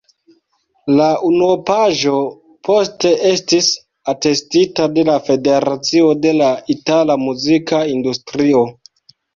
[0.99, 2.15] La unuopaĵo
[2.69, 3.69] poste estis
[4.15, 8.69] atestita de la Federacio de la Itala Muzika Industrio.